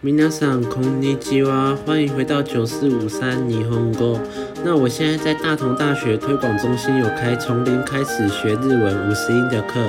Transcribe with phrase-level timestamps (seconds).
[0.00, 4.16] m i n 空尼 a n 欢迎回到九四五三霓虹沟。
[4.64, 9.80] 那我现在在大同大学推广中心有开从零开始学日文五十音的课，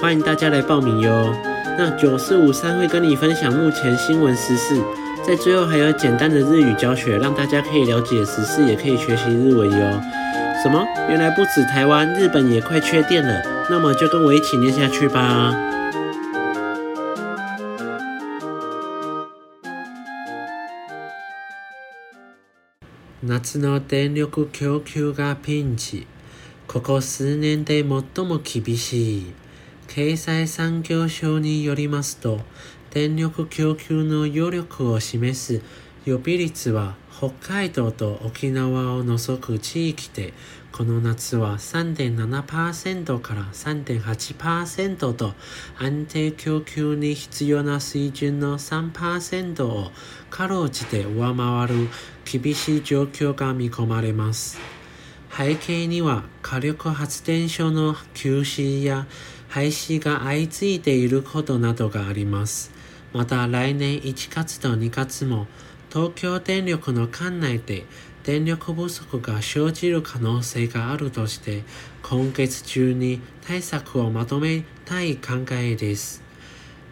[0.00, 1.32] 欢迎大家来报名哟。
[1.78, 4.74] 那九四五三会跟你分享目前新闻时事，
[5.22, 10.00] 在最后还有简单的日语教学，让大家可以了解时事，也可以学习日文哟。
[10.60, 10.84] 什么？
[11.08, 13.40] 原来不止台湾，日本也快缺电了。
[13.70, 15.56] 那么就跟我一起念下去吧。
[23.24, 26.08] 夏の電力供給がピンチ。
[26.66, 28.02] ここ数年で最も
[28.42, 29.32] 厳しい。
[29.86, 32.40] 経済産業省によりますと、
[32.90, 35.62] 電力供給の余力を示す
[36.04, 40.34] 予備率は北海道と沖縄を除く地域で
[40.72, 45.32] この夏は3.7%から3.8%と
[45.78, 49.92] 安定供給に必要な水準の3%を
[50.30, 51.88] かろうじて上回る
[52.24, 54.58] 厳しい状況が見込まれます。
[55.32, 59.06] 背景には火力発電所の休止や
[59.48, 62.72] 廃止が相次いでいることなどがあります。
[63.12, 65.46] また来年1月と2月も
[65.92, 67.84] 東京電力の管内で
[68.24, 71.64] 電力不足が生じる可能性があるとして、
[72.02, 76.22] 今月中に対策をまとめたい考えです。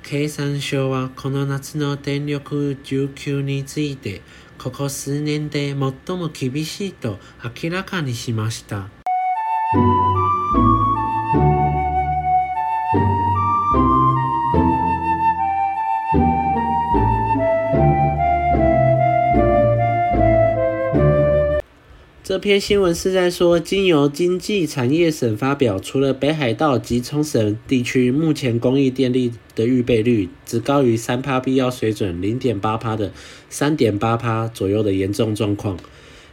[0.02, 4.20] 経産省はこの夏の電力需給について、
[4.58, 5.74] ここ数年で最
[6.18, 7.18] も厳しいと
[7.62, 8.90] 明らかにしました。
[22.30, 33.10] 这篇新闻是在说，经由经济产业省发表，除了北海道及冲绳地区，目前公益电力的预备率只高于三帕必要水准零点八帕的
[33.48, 35.76] 三点八趴左右的严重状况。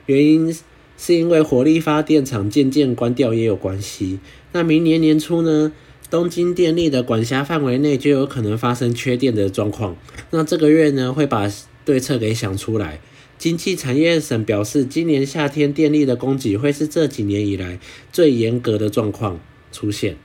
[0.06, 0.56] 原因
[1.00, 4.20] 是因为火力发电厂渐渐关掉也有关系。
[4.52, 5.72] 那明年年初呢，
[6.12, 9.96] 东京电力的管辖范围内就有可能发生缺电的状况。
[10.30, 11.52] 那这个月呢，会把
[11.84, 13.02] 对策给想出来。
[13.38, 17.80] 经济产业省表示，今年夏天电力的供给会是这几年以来
[18.12, 19.40] 最严格的状况
[19.72, 20.18] 出现。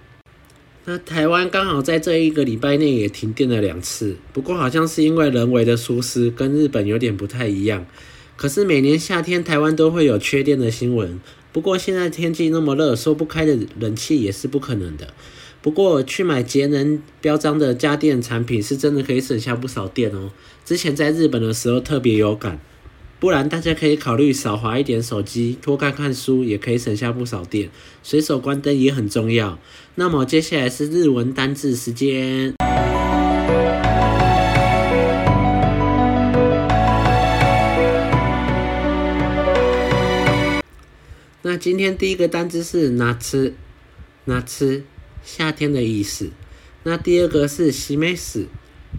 [0.87, 7.85] 那台湾刚好在这一个礼拜内也停电了两次，不过好像是因为人为的疏失，跟日本有点不太一样。
[8.37, 11.21] 可是每年夏天台湾都会有缺电的新闻，
[11.53, 15.13] 不过现在天气那么热，说不开的冷气也是不可能的。
[15.61, 20.33] 不过去买节能标章的家电产品，是真的可以省下不少电哦。
[20.65, 22.59] 之前在日本的时候特别有感。
[23.23, 27.71] 不然大家可以考虑少划一点手机，多看看书，也可以省下不少电。
[28.03, 29.61] 随手关灯也很重要。
[29.95, 32.53] 那么接下来是日文单字时间。
[41.43, 43.55] 那今天第一个单字是“拿吃
[44.27, 44.83] ”，“拿吃”
[45.23, 46.31] 夏天的意思。
[46.83, 48.49] 那第二个是“西梅史”，“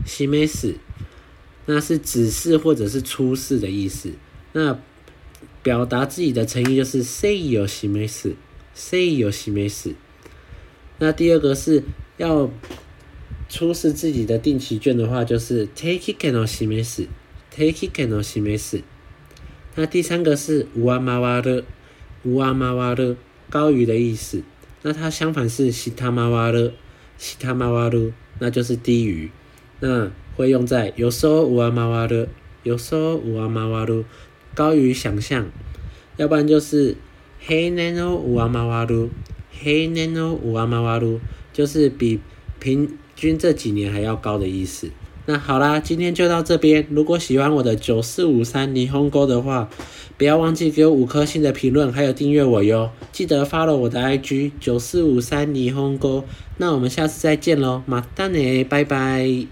[0.07, 0.75] 西梅史”。
[1.65, 4.11] 那是指示或者是出示的意思。
[4.53, 4.77] 那
[5.61, 8.35] 表达自己的诚意就是 say o 有喜没死
[8.73, 9.93] ，say o 有喜没死。
[10.99, 11.83] 那第二个是
[12.17, 12.49] 要
[13.49, 17.07] 出示自己的定期券的话，就是 take it cano 喜没死
[17.51, 18.81] ，take it cano 喜没死。
[19.75, 21.49] 那第三个是 w a ma wa l
[22.23, 23.15] u w a ma wa
[23.49, 24.43] 高于的意思。
[24.81, 26.73] 那它相反是 shita ma wa l
[27.17, 29.31] s h i t a ma wa 那就是低于。
[29.79, 32.27] 那会用在有时候五阿妈哇的，
[32.63, 34.03] 有时候五阿妈哇噜
[34.53, 35.47] 高于想象，
[36.17, 36.95] 要不然就是
[37.45, 39.09] 嘿呢哦五阿妈哇噜，
[39.61, 41.17] 嘿呢哦五阿妈哇噜，
[41.51, 42.19] 就是比
[42.59, 44.89] 平均这几年还要高的意思。
[45.25, 46.85] 那好啦，今天就到这边。
[46.89, 49.69] 如果喜欢我的九四五三霓虹沟的话，
[50.17, 52.91] 不要忘记给我五颗星的评论，还有订阅我哟。
[53.13, 56.25] 记得 follow 我的 IG 九四五三霓虹沟。
[56.57, 59.47] 那我们下次再见喽，马达呢，拜拜。